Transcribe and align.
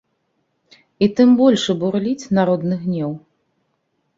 І 1.05 1.09
тым 1.19 1.29
большы 1.41 1.71
бурліць 1.83 2.29
народны 2.39 2.75
гнеў. 2.87 3.11